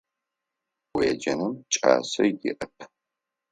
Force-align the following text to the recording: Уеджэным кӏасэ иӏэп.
Уеджэным 0.95 1.53
кӏасэ 1.71 2.23
иӏэп. 2.31 2.61